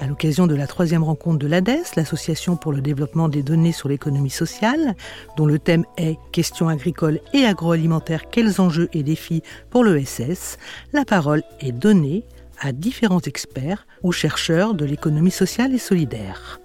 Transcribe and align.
À 0.00 0.06
l'occasion 0.06 0.46
de 0.46 0.54
la 0.54 0.68
troisième 0.68 1.02
rencontre 1.02 1.38
de 1.38 1.48
l'ADES, 1.48 1.82
l'Association 1.96 2.56
pour 2.56 2.72
le 2.72 2.80
développement 2.80 3.28
des 3.28 3.42
données 3.42 3.72
sur 3.72 3.88
l'économie 3.88 4.30
sociale, 4.30 4.94
dont 5.36 5.46
le 5.46 5.58
thème 5.58 5.84
est 5.96 6.18
Questions 6.30 6.68
agricoles 6.68 7.20
et 7.32 7.44
agroalimentaires, 7.44 8.30
quels 8.30 8.60
enjeux 8.60 8.88
et 8.92 9.02
défis 9.02 9.42
pour 9.70 9.82
l'ESS, 9.82 10.58
la 10.92 11.04
parole 11.04 11.42
est 11.58 11.72
donnée 11.72 12.24
à 12.60 12.70
différents 12.70 13.20
experts 13.20 13.86
ou 14.04 14.12
chercheurs 14.12 14.74
de 14.74 14.84
l'économie 14.84 15.32
sociale 15.32 15.74
et 15.74 15.78
solidaire. 15.78 16.60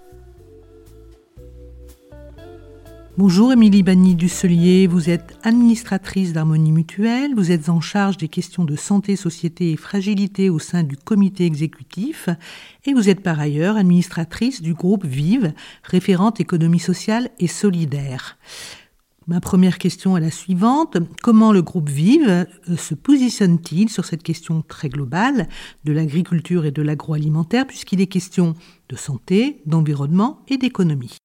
Bonjour 3.16 3.52
Émilie 3.52 3.84
Banni 3.84 4.16
Dusselier, 4.16 4.88
vous 4.88 5.08
êtes 5.08 5.38
administratrice 5.44 6.32
d'Harmonie 6.32 6.72
Mutuelle, 6.72 7.32
vous 7.36 7.52
êtes 7.52 7.68
en 7.68 7.80
charge 7.80 8.16
des 8.16 8.26
questions 8.26 8.64
de 8.64 8.74
santé, 8.74 9.14
société 9.14 9.70
et 9.70 9.76
fragilité 9.76 10.50
au 10.50 10.58
sein 10.58 10.82
du 10.82 10.96
comité 10.96 11.44
exécutif 11.44 12.28
et 12.84 12.92
vous 12.92 13.08
êtes 13.08 13.20
par 13.20 13.38
ailleurs 13.38 13.76
administratrice 13.76 14.62
du 14.62 14.74
groupe 14.74 15.06
Vive, 15.06 15.52
référente 15.84 16.40
économie 16.40 16.80
sociale 16.80 17.30
et 17.38 17.46
solidaire. 17.46 18.36
Ma 19.28 19.40
première 19.40 19.78
question 19.78 20.16
est 20.16 20.20
la 20.20 20.32
suivante. 20.32 20.96
Comment 21.22 21.52
le 21.52 21.62
groupe 21.62 21.88
Vive 21.88 22.28
euh, 22.28 22.76
se 22.76 22.96
positionne-t-il 22.96 23.90
sur 23.90 24.06
cette 24.06 24.24
question 24.24 24.62
très 24.66 24.88
globale 24.88 25.48
de 25.84 25.92
l'agriculture 25.92 26.66
et 26.66 26.72
de 26.72 26.82
l'agroalimentaire 26.82 27.68
puisqu'il 27.68 28.00
est 28.00 28.08
question 28.08 28.54
de 28.88 28.96
santé, 28.96 29.62
d'environnement 29.66 30.40
et 30.48 30.58
d'économie? 30.58 31.16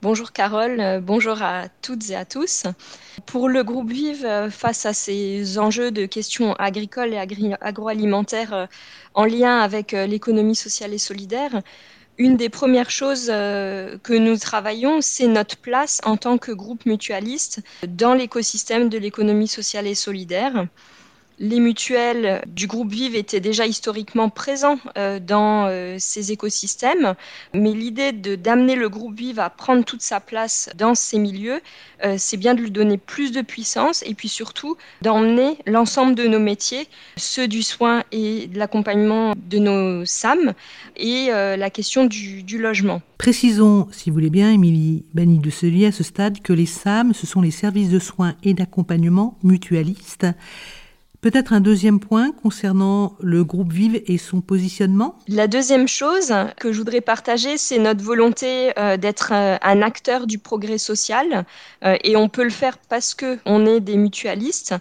Bonjour 0.00 0.30
Carole, 0.30 0.78
euh, 0.78 1.00
bonjour 1.00 1.42
à 1.42 1.64
toutes 1.82 2.10
et 2.10 2.14
à 2.14 2.24
tous. 2.24 2.66
Pour 3.26 3.48
le 3.48 3.64
groupe 3.64 3.90
Vive, 3.90 4.24
euh, 4.24 4.48
face 4.48 4.86
à 4.86 4.92
ces 4.92 5.58
enjeux 5.58 5.90
de 5.90 6.06
questions 6.06 6.52
agricoles 6.54 7.12
et 7.14 7.18
agroalimentaires 7.60 8.54
euh, 8.54 8.66
en 9.14 9.24
lien 9.24 9.58
avec 9.58 9.90
l'économie 9.90 10.54
sociale 10.54 10.94
et 10.94 10.98
solidaire, 10.98 11.62
une 12.16 12.36
des 12.36 12.48
premières 12.48 12.90
choses 12.90 13.26
que 13.26 14.18
nous 14.18 14.36
travaillons, 14.36 15.00
c'est 15.00 15.26
notre 15.26 15.56
place 15.56 16.00
en 16.04 16.16
tant 16.16 16.38
que 16.38 16.52
groupe 16.52 16.86
mutualiste 16.86 17.60
dans 17.86 18.14
l'écosystème 18.14 18.88
de 18.88 18.98
l'économie 18.98 19.48
sociale 19.48 19.88
et 19.88 19.96
solidaire 19.96 20.66
les 21.38 21.60
mutuelles 21.60 22.42
du 22.46 22.66
groupe 22.66 22.90
Vive 22.90 23.14
étaient 23.14 23.40
déjà 23.40 23.66
historiquement 23.66 24.28
présents 24.28 24.78
euh, 24.96 25.20
dans 25.20 25.66
euh, 25.66 25.96
ces 25.98 26.32
écosystèmes, 26.32 27.14
mais 27.54 27.72
l'idée 27.72 28.12
d'amener 28.12 28.74
le 28.74 28.88
groupe 28.88 29.16
Vive 29.16 29.38
à 29.38 29.50
prendre 29.50 29.84
toute 29.84 30.02
sa 30.02 30.20
place 30.20 30.70
dans 30.76 30.94
ces 30.94 31.18
milieux, 31.18 31.60
euh, 32.04 32.16
c'est 32.18 32.36
bien 32.36 32.54
de 32.54 32.60
lui 32.60 32.70
donner 32.70 32.98
plus 32.98 33.32
de 33.32 33.40
puissance 33.40 34.02
et 34.06 34.14
puis 34.14 34.28
surtout 34.28 34.76
d'emmener 35.02 35.58
l'ensemble 35.66 36.14
de 36.14 36.26
nos 36.26 36.40
métiers, 36.40 36.88
ceux 37.16 37.48
du 37.48 37.62
soin 37.62 38.02
et 38.12 38.46
de 38.48 38.58
l'accompagnement 38.58 39.34
de 39.36 39.58
nos 39.58 40.04
SAM 40.04 40.54
et 40.96 41.28
la 41.28 41.70
question 41.70 42.04
du, 42.04 42.58
logement. 42.58 43.00
Précisons, 43.18 43.88
si 43.92 44.10
vous 44.10 44.14
voulez 44.14 44.30
bien, 44.30 44.50
Émilie 44.50 45.04
Banni 45.14 45.38
de 45.38 45.50
Celier, 45.50 45.86
à 45.86 45.92
ce 45.92 46.02
stade, 46.02 46.40
que 46.40 46.52
les 46.52 46.66
SAM, 46.66 47.14
ce 47.14 47.26
sont 47.26 47.40
les 47.40 47.50
services 47.50 47.90
de 47.90 47.98
soins 47.98 48.34
et 48.42 48.54
d'accompagnement 48.54 49.38
mutualistes. 49.42 50.26
Peut-être 51.20 51.52
un 51.52 51.60
deuxième 51.60 51.98
point 51.98 52.30
concernant 52.30 53.16
le 53.20 53.42
groupe 53.42 53.72
Vive 53.72 54.00
et 54.06 54.18
son 54.18 54.40
positionnement? 54.40 55.18
La 55.26 55.48
deuxième 55.48 55.88
chose 55.88 56.32
que 56.60 56.72
je 56.72 56.78
voudrais 56.78 57.00
partager, 57.00 57.58
c'est 57.58 57.80
notre 57.80 58.04
volonté 58.04 58.70
euh, 58.78 58.96
d'être 58.96 59.32
euh, 59.32 59.56
un 59.60 59.82
acteur 59.82 60.28
du 60.28 60.38
progrès 60.38 60.78
social. 60.78 61.44
Euh, 61.84 61.96
et 62.04 62.14
on 62.14 62.28
peut 62.28 62.44
le 62.44 62.50
faire 62.50 62.78
parce 62.88 63.16
qu'on 63.16 63.66
est 63.66 63.80
des 63.80 63.96
mutualistes. 63.96 64.76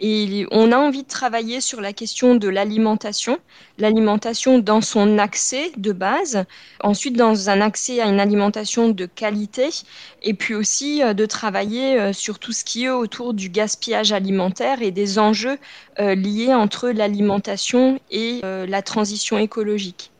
Et 0.00 0.46
on 0.50 0.72
a 0.72 0.78
envie 0.78 1.02
de 1.02 1.08
travailler 1.08 1.60
sur 1.60 1.80
la 1.80 1.92
question 1.92 2.34
de 2.34 2.48
l'alimentation, 2.48 3.38
l'alimentation 3.78 4.58
dans 4.58 4.80
son 4.80 5.18
accès 5.18 5.72
de 5.76 5.92
base, 5.92 6.44
ensuite 6.82 7.16
dans 7.16 7.50
un 7.50 7.60
accès 7.60 8.00
à 8.00 8.06
une 8.06 8.18
alimentation 8.18 8.88
de 8.88 9.06
qualité, 9.06 9.68
et 10.22 10.34
puis 10.34 10.54
aussi 10.54 11.02
de 11.02 11.26
travailler 11.26 12.12
sur 12.14 12.38
tout 12.38 12.52
ce 12.52 12.64
qui 12.64 12.84
est 12.84 12.90
autour 12.90 13.34
du 13.34 13.50
gaspillage 13.50 14.12
alimentaire 14.12 14.80
et 14.80 14.90
des 14.90 15.18
enjeux 15.18 15.58
euh, 15.98 16.14
liés 16.14 16.54
entre 16.54 16.88
l'alimentation 16.90 18.00
et 18.10 18.40
euh, 18.44 18.66
la 18.66 18.82
transition 18.82 19.38
écologique. 19.38 20.10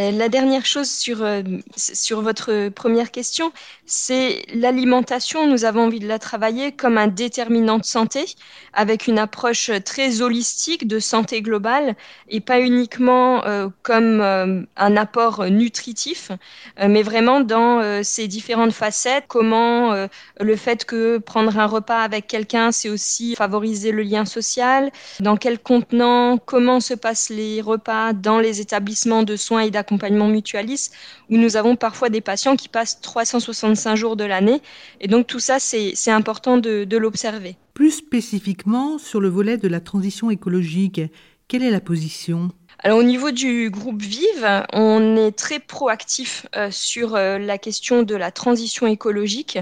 Euh, 0.00 0.10
la 0.10 0.28
dernière 0.28 0.66
chose 0.66 0.90
sur, 0.90 1.22
euh, 1.22 1.42
sur 1.76 2.20
votre 2.20 2.68
première 2.70 3.10
question, 3.10 3.52
c'est 3.86 4.44
l'alimentation. 4.52 5.46
Nous 5.46 5.64
avons 5.64 5.84
envie 5.84 6.00
de 6.00 6.08
la 6.08 6.18
travailler 6.18 6.72
comme 6.72 6.98
un 6.98 7.06
déterminant 7.06 7.78
de 7.78 7.84
santé, 7.84 8.24
avec 8.72 9.06
une 9.06 9.18
approche 9.18 9.70
très 9.84 10.20
holistique 10.20 10.88
de 10.88 10.98
santé 10.98 11.42
globale 11.42 11.94
et 12.28 12.40
pas 12.40 12.60
uniquement 12.60 13.44
euh, 13.44 13.68
comme 13.82 14.20
un 14.20 14.96
apport 14.96 15.44
nutritif, 15.46 16.30
mais 16.78 17.02
vraiment 17.02 17.40
dans 17.40 18.02
ces 18.02 18.28
différentes 18.28 18.72
facettes. 18.72 19.24
Comment 19.28 20.08
le 20.40 20.56
fait 20.56 20.84
que 20.84 21.18
prendre 21.18 21.58
un 21.58 21.66
repas 21.66 22.00
avec 22.00 22.26
quelqu'un, 22.26 22.72
c'est 22.72 22.88
aussi 22.88 23.34
favoriser 23.36 23.92
le 23.92 24.02
lien 24.02 24.24
social. 24.24 24.90
Dans 25.20 25.36
quel 25.36 25.58
contenant, 25.58 26.38
comment 26.38 26.80
se 26.80 26.94
passent 26.94 27.30
les 27.30 27.60
repas 27.60 28.12
dans 28.12 28.38
les 28.38 28.60
établissements 28.60 29.22
de 29.22 29.36
soins 29.36 29.60
et 29.60 29.70
d'accompagnement 29.70 29.83
accompagnement 29.84 30.28
mutualiste 30.28 30.94
où 31.30 31.36
nous 31.36 31.56
avons 31.56 31.76
parfois 31.76 32.08
des 32.08 32.22
patients 32.22 32.56
qui 32.56 32.68
passent 32.68 33.00
365 33.02 33.94
jours 33.94 34.16
de 34.16 34.24
l'année. 34.24 34.62
Et 35.00 35.08
donc 35.08 35.26
tout 35.26 35.40
ça, 35.40 35.58
c'est 35.58 36.10
important 36.10 36.56
de, 36.56 36.84
de 36.84 36.96
l'observer. 36.96 37.56
Plus 37.74 37.90
spécifiquement, 37.90 38.98
sur 38.98 39.20
le 39.20 39.28
volet 39.28 39.58
de 39.58 39.68
la 39.68 39.80
transition 39.80 40.30
écologique, 40.30 41.00
quelle 41.48 41.62
est 41.62 41.70
la 41.70 41.80
position? 41.80 42.50
Alors 42.82 42.98
au 42.98 43.02
niveau 43.02 43.30
du 43.30 43.70
groupe 43.70 44.02
Vive, 44.02 44.66
on 44.72 45.16
est 45.16 45.32
très 45.32 45.58
proactif 45.58 46.46
euh, 46.56 46.68
sur 46.70 47.14
euh, 47.14 47.38
la 47.38 47.56
question 47.56 48.02
de 48.02 48.14
la 48.14 48.30
transition 48.30 48.86
écologique. 48.86 49.58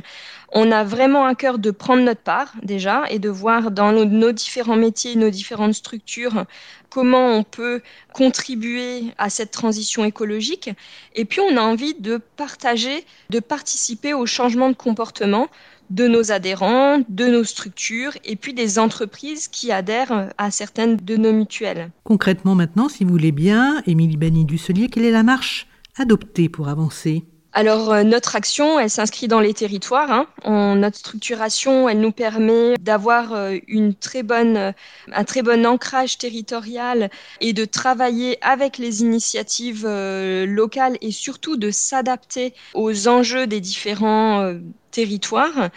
On 0.52 0.72
a 0.72 0.82
vraiment 0.82 1.24
un 1.26 1.34
cœur 1.34 1.58
de 1.58 1.70
prendre 1.70 2.02
notre 2.02 2.22
part 2.22 2.52
déjà 2.62 3.04
et 3.10 3.18
de 3.18 3.28
voir 3.28 3.70
dans 3.70 3.92
nos, 3.92 4.32
différents 4.32 4.76
métiers, 4.76 5.14
nos 5.14 5.30
différentes 5.30 5.74
structures, 5.74 6.46
comment 6.92 7.36
on 7.36 7.42
peut 7.42 7.80
contribuer 8.12 9.04
à 9.16 9.30
cette 9.30 9.50
transition 9.50 10.04
écologique. 10.04 10.70
Et 11.14 11.24
puis 11.24 11.40
on 11.40 11.56
a 11.56 11.60
envie 11.60 11.94
de 11.94 12.20
partager, 12.36 13.04
de 13.30 13.40
participer 13.40 14.12
au 14.12 14.26
changement 14.26 14.68
de 14.68 14.74
comportement 14.74 15.48
de 15.88 16.06
nos 16.06 16.32
adhérents, 16.32 17.02
de 17.08 17.26
nos 17.26 17.44
structures 17.44 18.12
et 18.24 18.36
puis 18.36 18.54
des 18.54 18.78
entreprises 18.78 19.48
qui 19.48 19.72
adhèrent 19.72 20.30
à 20.38 20.50
certaines 20.50 20.96
de 20.96 21.16
nos 21.16 21.32
mutuelles. 21.32 21.90
Concrètement 22.04 22.54
maintenant, 22.54 22.88
si 22.88 23.04
vous 23.04 23.10
voulez 23.10 23.32
bien, 23.32 23.82
Émilie 23.86 24.16
Bani 24.16 24.44
Dusselier, 24.44 24.88
quelle 24.88 25.04
est 25.04 25.10
la 25.10 25.22
marche 25.22 25.66
adoptée 25.98 26.48
pour 26.48 26.68
avancer? 26.68 27.24
Alors 27.54 27.92
euh, 27.92 28.02
notre 28.02 28.34
action, 28.34 28.78
elle 28.78 28.88
s'inscrit 28.88 29.28
dans 29.28 29.40
les 29.40 29.52
territoires. 29.52 30.26
Hein. 30.44 30.74
notre 30.74 30.98
structuration, 30.98 31.88
elle 31.88 32.00
nous 32.00 32.12
permet 32.12 32.76
d'avoir 32.80 33.34
euh, 33.34 33.58
une 33.68 33.94
très 33.94 34.22
bonne, 34.22 34.56
euh, 34.56 34.72
un 35.12 35.24
très 35.24 35.42
bon 35.42 35.66
ancrage 35.66 36.16
territorial 36.16 37.10
et 37.40 37.52
de 37.52 37.64
travailler 37.64 38.38
avec 38.42 38.78
les 38.78 39.02
initiatives 39.02 39.86
locales 39.86 40.96
et 41.00 41.10
surtout 41.10 41.56
de 41.56 41.70
s'adapter 41.70 42.54
aux 42.74 43.08
enjeux 43.08 43.46
des 43.46 43.60
différents 43.60 44.54
territoires. 44.92 45.70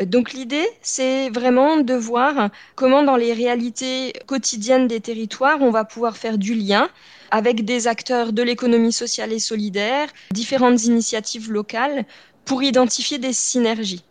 Donc 0.00 0.32
l'idée, 0.32 0.66
c'est 0.80 1.28
vraiment 1.28 1.76
de 1.76 1.94
voir 1.94 2.48
comment 2.74 3.02
dans 3.02 3.16
les 3.16 3.34
réalités 3.34 4.14
quotidiennes 4.26 4.86
des 4.86 5.00
territoires, 5.00 5.58
on 5.60 5.70
va 5.70 5.84
pouvoir 5.84 6.16
faire 6.16 6.38
du 6.38 6.54
lien 6.54 6.88
avec 7.30 7.64
des 7.64 7.86
acteurs 7.86 8.32
de 8.32 8.42
l'économie 8.42 8.92
sociale 8.92 9.32
et 9.32 9.38
solidaire, 9.38 10.08
différentes 10.30 10.84
initiatives 10.84 11.52
locales, 11.52 12.06
pour 12.44 12.62
identifier 12.62 13.18
des 13.18 13.32
synergies. 13.34 14.04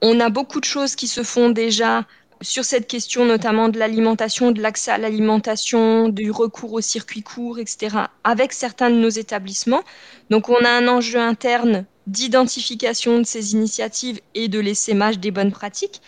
On 0.00 0.20
a 0.20 0.30
beaucoup 0.30 0.60
de 0.60 0.64
choses 0.64 0.94
qui 0.94 1.08
se 1.08 1.22
font 1.22 1.50
déjà 1.50 2.06
sur 2.40 2.64
cette 2.64 2.86
question 2.86 3.24
notamment 3.24 3.68
de 3.68 3.78
l'alimentation, 3.78 4.52
de 4.52 4.62
l'accès 4.62 4.92
à 4.92 4.98
l'alimentation, 4.98 6.08
du 6.08 6.30
recours 6.30 6.72
aux 6.72 6.80
circuits 6.80 7.22
courts, 7.22 7.58
etc., 7.58 7.96
avec 8.24 8.52
certains 8.52 8.90
de 8.90 8.96
nos 8.96 9.08
établissements. 9.08 9.82
Donc 10.30 10.48
on 10.48 10.64
a 10.64 10.70
un 10.70 10.86
enjeu 10.88 11.18
interne 11.18 11.84
d'identification 12.08 13.18
de 13.18 13.24
ces 13.24 13.52
initiatives 13.52 14.20
et 14.34 14.48
de 14.48 14.58
l'essaimage 14.58 15.18
des 15.18 15.30
bonnes 15.30 15.52
pratiques. 15.52 16.00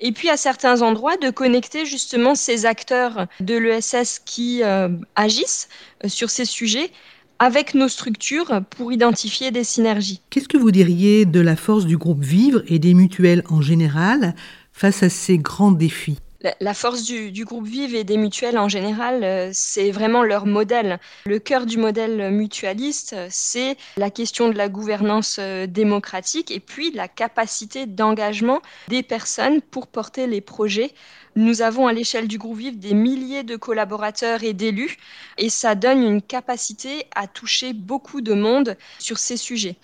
Et 0.00 0.10
puis 0.10 0.28
à 0.28 0.36
certains 0.36 0.82
endroits, 0.82 1.16
de 1.16 1.30
connecter 1.30 1.86
justement 1.86 2.34
ces 2.34 2.66
acteurs 2.66 3.28
de 3.40 3.54
l'ESS 3.54 4.20
qui 4.24 4.62
euh, 4.64 4.88
agissent 5.14 5.68
euh, 6.04 6.08
sur 6.08 6.28
ces 6.30 6.44
sujets 6.44 6.90
avec 7.38 7.74
nos 7.74 7.88
structures 7.88 8.62
pour 8.70 8.92
identifier 8.92 9.50
des 9.50 9.64
synergies. 9.64 10.20
Qu'est-ce 10.30 10.48
que 10.48 10.58
vous 10.58 10.70
diriez 10.70 11.24
de 11.24 11.40
la 11.40 11.56
force 11.56 11.86
du 11.86 11.96
groupe 11.96 12.22
Vivre 12.22 12.62
et 12.66 12.78
des 12.78 12.94
mutuelles 12.94 13.42
en 13.48 13.60
général 13.60 14.34
face 14.72 15.02
à 15.02 15.08
ces 15.08 15.38
grands 15.38 15.72
défis? 15.72 16.18
La 16.60 16.74
force 16.74 17.04
du, 17.04 17.44
groupe 17.44 17.66
Vive 17.66 17.94
et 17.94 18.04
des 18.04 18.16
mutuelles 18.16 18.58
en 18.58 18.68
général, 18.68 19.22
euh, 19.24 19.50
c'est 19.52 19.90
vraiment 19.90 20.22
leur 20.22 20.46
modèle. 20.46 20.98
Le 21.26 21.38
cœur 21.38 21.66
du 21.66 21.78
modèle 21.78 22.30
mutualiste, 22.30 23.16
c'est 23.30 23.76
la 23.96 24.10
question 24.10 24.48
de 24.48 24.56
la 24.56 24.68
gouvernance 24.68 25.36
euh, 25.38 25.66
démocratique 25.66 26.50
et 26.50 26.60
puis 26.60 26.90
la 26.90 27.08
capacité 27.08 27.86
d'engagement 27.86 28.60
des 28.88 29.02
personnes 29.02 29.60
pour 29.60 29.86
porter 29.86 30.26
les 30.26 30.40
projets. 30.40 30.92
Nous 31.36 31.62
avons 31.62 31.86
à 31.86 31.92
l'échelle 31.92 32.28
du 32.28 32.38
groupe 32.38 32.58
Vive 32.58 32.78
des 32.78 32.94
milliers 32.94 33.42
de 33.42 33.56
collaborateurs 33.56 34.42
et 34.42 34.52
d'élus 34.52 34.98
et 35.38 35.48
ça 35.48 35.74
donne 35.74 36.02
une 36.02 36.22
capacité 36.22 37.06
à 37.14 37.26
toucher 37.26 37.72
beaucoup 37.72 38.20
de 38.20 38.34
monde 38.34 38.76
sur 38.98 39.18
ces 39.18 39.36
sujets. 39.36 39.76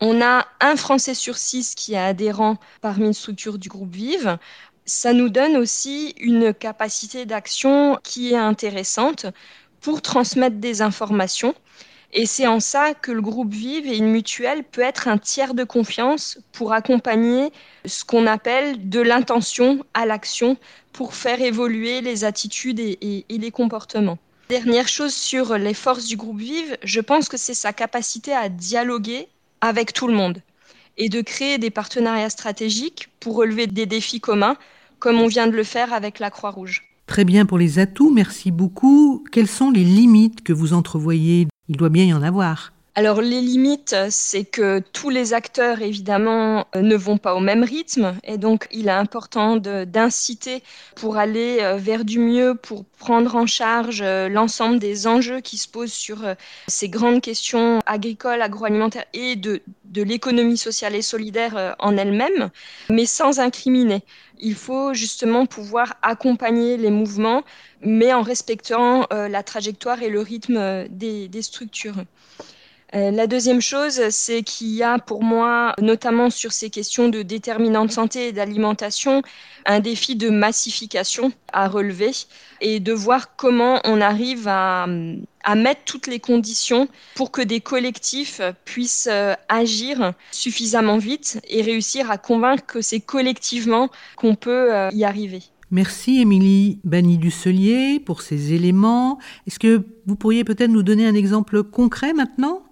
On 0.00 0.22
a 0.22 0.46
un 0.60 0.76
Français 0.76 1.14
sur 1.14 1.36
six 1.36 1.74
qui 1.74 1.94
est 1.94 1.98
adhérent 1.98 2.58
parmi 2.80 3.06
une 3.06 3.12
structure 3.12 3.58
du 3.58 3.68
groupe 3.68 3.92
Vive 3.92 4.38
ça 4.88 5.12
nous 5.12 5.28
donne 5.28 5.56
aussi 5.56 6.14
une 6.18 6.54
capacité 6.54 7.26
d'action 7.26 7.98
qui 8.02 8.32
est 8.32 8.36
intéressante 8.36 9.26
pour 9.82 10.00
transmettre 10.00 10.56
des 10.56 10.80
informations. 10.82 11.54
Et 12.14 12.24
c'est 12.24 12.46
en 12.46 12.58
ça 12.58 12.94
que 12.94 13.12
le 13.12 13.20
groupe 13.20 13.52
Vive 13.52 13.86
et 13.86 13.98
une 13.98 14.10
mutuelle 14.10 14.64
peut 14.64 14.80
être 14.80 15.06
un 15.06 15.18
tiers 15.18 15.52
de 15.52 15.62
confiance 15.62 16.38
pour 16.52 16.72
accompagner 16.72 17.52
ce 17.84 18.02
qu'on 18.02 18.26
appelle 18.26 18.88
de 18.88 19.00
l'intention 19.00 19.84
à 19.92 20.06
l'action 20.06 20.56
pour 20.92 21.14
faire 21.14 21.42
évoluer 21.42 22.00
les 22.00 22.24
attitudes 22.24 22.80
et, 22.80 23.26
et, 23.28 23.38
les 23.38 23.50
comportements. 23.50 24.18
Dernière 24.48 24.88
chose 24.88 25.12
sur 25.12 25.58
les 25.58 25.74
forces 25.74 26.06
du 26.06 26.16
groupe 26.16 26.38
Vive, 26.38 26.78
je 26.82 27.00
pense 27.00 27.28
que 27.28 27.36
c'est 27.36 27.52
sa 27.52 27.74
capacité 27.74 28.32
à 28.32 28.48
dialoguer 28.48 29.28
avec 29.60 29.92
tout 29.92 30.08
le 30.08 30.14
monde 30.14 30.40
et 30.96 31.10
de 31.10 31.20
créer 31.20 31.58
des 31.58 31.70
partenariats 31.70 32.30
stratégiques 32.30 33.10
pour 33.20 33.36
relever 33.36 33.66
des 33.66 33.84
défis 33.84 34.20
communs 34.20 34.56
comme 34.98 35.20
on 35.20 35.26
vient 35.26 35.46
de 35.46 35.56
le 35.56 35.64
faire 35.64 35.92
avec 35.92 36.18
la 36.18 36.30
Croix-Rouge. 36.30 36.84
Très 37.06 37.24
bien 37.24 37.46
pour 37.46 37.58
les 37.58 37.78
atouts, 37.78 38.12
merci 38.12 38.50
beaucoup. 38.50 39.24
Quelles 39.32 39.48
sont 39.48 39.70
les 39.70 39.84
limites 39.84 40.42
que 40.42 40.52
vous 40.52 40.74
entrevoyez? 40.74 41.48
Il 41.68 41.76
doit 41.76 41.88
bien 41.88 42.04
y 42.04 42.12
en 42.12 42.22
avoir. 42.22 42.72
Alors 42.98 43.20
les 43.20 43.40
limites, 43.40 43.94
c'est 44.10 44.42
que 44.42 44.80
tous 44.92 45.08
les 45.08 45.32
acteurs, 45.32 45.82
évidemment, 45.82 46.66
euh, 46.74 46.80
ne 46.80 46.96
vont 46.96 47.16
pas 47.16 47.36
au 47.36 47.38
même 47.38 47.62
rythme. 47.62 48.18
Et 48.24 48.38
donc, 48.38 48.66
il 48.72 48.88
est 48.88 48.90
important 48.90 49.54
d'inciter 49.56 50.64
pour 50.96 51.16
aller 51.16 51.58
euh, 51.60 51.76
vers 51.76 52.04
du 52.04 52.18
mieux, 52.18 52.56
pour 52.56 52.84
prendre 52.98 53.36
en 53.36 53.46
charge 53.46 54.02
euh, 54.02 54.28
l'ensemble 54.28 54.80
des 54.80 55.06
enjeux 55.06 55.38
qui 55.38 55.58
se 55.58 55.68
posent 55.68 55.92
sur 55.92 56.24
ces 56.66 56.88
grandes 56.88 57.20
questions 57.20 57.78
agricoles, 57.86 58.42
agroalimentaires 58.42 59.06
et 59.12 59.36
de, 59.36 59.62
de 59.84 60.02
l'économie 60.02 60.58
sociale 60.58 60.96
et 60.96 61.02
solidaire 61.02 61.76
en 61.78 61.96
elle-même, 61.96 62.50
mais 62.90 63.06
sans 63.06 63.38
incriminer. 63.38 64.02
Il 64.40 64.56
faut 64.56 64.92
justement 64.92 65.46
pouvoir 65.46 65.94
accompagner 66.02 66.76
les 66.76 66.90
mouvements, 66.90 67.44
mais 67.80 68.12
en 68.12 68.22
respectant 68.22 69.06
la 69.10 69.44
trajectoire 69.44 70.02
et 70.02 70.08
le 70.08 70.20
rythme 70.20 70.88
des, 70.88 71.28
des 71.28 71.42
structures. 71.42 71.94
Euh, 72.94 73.10
la 73.10 73.26
deuxième 73.26 73.60
chose, 73.60 74.00
c'est 74.10 74.42
qu'il 74.42 74.68
y 74.68 74.82
a 74.82 74.98
pour 74.98 75.22
moi, 75.22 75.74
notamment 75.78 76.30
sur 76.30 76.52
ces 76.52 76.70
questions 76.70 77.08
de 77.10 77.22
déterminants 77.22 77.84
de 77.84 77.90
santé 77.90 78.28
et 78.28 78.32
d'alimentation, 78.32 79.22
un 79.66 79.80
défi 79.80 80.16
de 80.16 80.30
massification 80.30 81.32
à 81.52 81.68
relever 81.68 82.12
et 82.62 82.80
de 82.80 82.92
voir 82.92 83.36
comment 83.36 83.80
on 83.84 84.00
arrive 84.00 84.48
à, 84.48 84.86
mettre 85.54 85.80
toutes 85.84 86.06
les 86.06 86.20
conditions 86.20 86.88
pour 87.14 87.30
que 87.30 87.40
des 87.40 87.60
collectifs 87.60 88.42
puissent 88.66 89.08
euh, 89.10 89.34
agir 89.48 90.12
suffisamment 90.30 90.98
vite 90.98 91.40
et 91.48 91.62
réussir 91.62 92.10
à 92.10 92.18
convaincre 92.18 92.66
que 92.66 92.82
c'est 92.82 93.00
collectivement 93.00 93.88
qu'on 94.16 94.34
peut 94.34 94.74
euh, 94.74 94.90
y 94.92 95.04
arriver. 95.04 95.42
Merci 95.70 96.20
Émilie 96.20 96.80
Banni-Dusselier 96.84 98.00
pour 98.00 98.22
ces 98.22 98.54
éléments. 98.54 99.18
Est-ce 99.46 99.58
que 99.58 99.84
vous 100.06 100.16
pourriez 100.16 100.42
peut-être 100.42 100.70
nous 100.70 100.82
donner 100.82 101.06
un 101.06 101.14
exemple 101.14 101.62
concret 101.62 102.14
maintenant? 102.14 102.62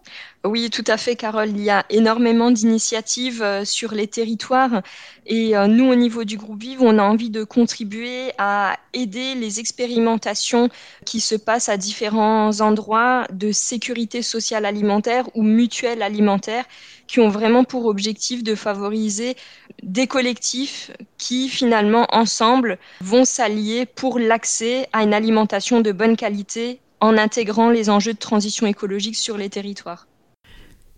Oui, 0.46 0.70
tout 0.70 0.84
à 0.87 0.96
fait, 0.96 1.16
Carole. 1.16 1.50
Il 1.50 1.60
y 1.62 1.70
a 1.70 1.84
énormément 1.90 2.50
d'initiatives 2.50 3.43
euh, 3.43 3.64
sur 3.64 3.93
les 3.93 4.06
territoires 4.06 4.82
et 5.26 5.56
euh, 5.56 5.66
nous, 5.66 5.90
au 5.90 5.94
niveau 5.94 6.25
du 6.25 6.37
groupe 6.37 6.60
Vive, 6.60 6.82
on 6.82 6.98
a 6.98 7.02
envie 7.02 7.31
de 7.31 7.44
contribuer 7.44 8.32
à 8.38 8.76
aider 8.93 9.34
les 9.34 9.60
expérimentations 9.60 10.69
qui 11.04 11.20
se 11.20 11.34
passent 11.34 11.69
à 11.69 11.76
différents 11.76 12.60
endroits 12.60 13.26
de 13.32 13.52
sécurité 13.52 14.22
sociale 14.22 14.64
alimentaire 14.64 15.28
ou 15.34 15.43
mutuelle 15.43 16.02
alimentaire 16.02 16.64
qui 17.06 17.20
ont 17.20 17.28
vraiment 17.28 17.64
pour 17.64 17.87
objectif 17.87 18.43
de 18.43 18.54
favoriser 18.54 19.37
des 19.82 20.06
collectifs 20.06 20.90
qui, 21.19 21.48
finalement, 21.48 22.06
ensemble, 22.10 22.78
vont 23.00 23.25
s'allier 23.25 23.87
pour 23.87 24.19
l'accès 24.19 24.88
à 24.93 25.02
une 25.02 25.14
alimentation 25.14 25.81
de 25.81 25.93
bonne 25.93 26.16
qualité 26.16 26.81
en 27.00 27.16
intégrant 27.16 27.70
les 27.70 27.90
enjeux 27.90 28.14
de 28.14 28.19
transition 28.19 28.66
écologique 28.66 29.16
sur 29.16 29.37
les 29.37 29.50
territoires. 29.50 30.06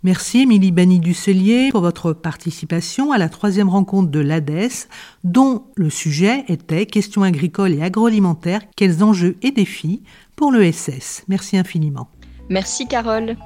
Merci 0.05 0.43
Émilie 0.43 0.71
Bani-Dusselier 0.71 1.71
pour 1.73 1.81
votre 1.81 2.13
participation 2.13 3.11
à 3.11 3.19
la 3.19 3.29
troisième 3.29 3.69
rencontre 3.69 4.11
de 4.11 4.21
l'ADES, 4.21 4.87
dont 5.25 5.65
le 5.75 5.91
sujet 5.91 6.45
était 6.47 6.87
Questions 6.87 7.25
agricoles 7.25 7.75
et 7.75 7.83
agroalimentaires, 7.83 8.63
quels 8.77 9.03
enjeux 9.03 9.37
et 9.43 9.51
défis 9.51 10.05
pour 10.37 10.53
l'ESS. 10.53 11.25
Merci 11.27 11.57
infiniment. 11.57 12.09
Merci 12.49 12.87
Carole. 12.87 13.37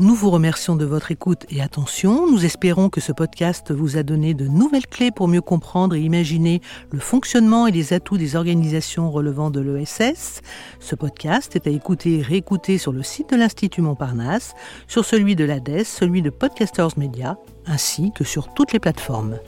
Nous 0.00 0.16
vous 0.16 0.30
remercions 0.30 0.74
de 0.74 0.84
votre 0.84 1.12
écoute 1.12 1.46
et 1.50 1.62
attention. 1.62 2.28
Nous 2.28 2.44
espérons 2.44 2.88
que 2.88 3.00
ce 3.00 3.12
podcast 3.12 3.70
vous 3.70 3.96
a 3.96 4.02
donné 4.02 4.34
de 4.34 4.48
nouvelles 4.48 4.88
clés 4.88 5.12
pour 5.12 5.28
mieux 5.28 5.40
comprendre 5.40 5.94
et 5.94 6.00
imaginer 6.00 6.60
le 6.90 6.98
fonctionnement 6.98 7.68
et 7.68 7.70
les 7.70 7.92
atouts 7.92 8.18
des 8.18 8.34
organisations 8.34 9.12
relevant 9.12 9.50
de 9.50 9.60
l'ESS. 9.60 10.40
Ce 10.80 10.96
podcast 10.96 11.54
est 11.54 11.68
à 11.68 11.70
écouter 11.70 12.18
et 12.18 12.22
réécouter 12.22 12.76
sur 12.76 12.90
le 12.90 13.04
site 13.04 13.30
de 13.30 13.36
l'Institut 13.36 13.82
Montparnasse, 13.82 14.54
sur 14.88 15.04
celui 15.04 15.36
de 15.36 15.44
l'ADES, 15.44 15.84
celui 15.84 16.22
de 16.22 16.30
Podcasters 16.30 16.98
Media, 16.98 17.38
ainsi 17.64 18.10
que 18.16 18.24
sur 18.24 18.52
toutes 18.52 18.72
les 18.72 18.80
plateformes. 18.80 19.38